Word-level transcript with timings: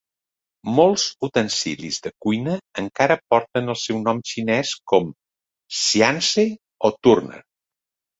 Molts 0.77 1.01
utensilis 1.25 1.99
de 2.05 2.11
cuina 2.25 2.55
encara 2.83 3.17
porten 3.33 3.73
el 3.73 3.77
seu 3.81 3.99
nom 4.07 4.21
xinès, 4.31 4.71
com 4.93 5.11
"sianse" 5.81 6.47
o 6.91 6.93
"turner". 7.09 7.43